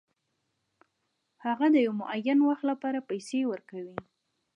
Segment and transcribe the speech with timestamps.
[1.45, 3.97] هغه د یو معین وخت لپاره پیسې ورکوي